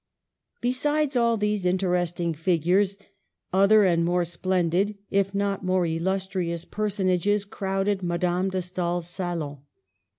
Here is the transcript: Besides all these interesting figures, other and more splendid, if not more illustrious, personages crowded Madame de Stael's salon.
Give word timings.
Besides 0.61 1.15
all 1.15 1.37
these 1.37 1.63
interesting 1.63 2.33
figures, 2.33 2.97
other 3.53 3.83
and 3.85 4.03
more 4.03 4.25
splendid, 4.25 4.97
if 5.11 5.35
not 5.35 5.63
more 5.63 5.85
illustrious, 5.85 6.65
personages 6.65 7.45
crowded 7.45 8.01
Madame 8.01 8.49
de 8.49 8.63
Stael's 8.63 9.07
salon. 9.07 9.59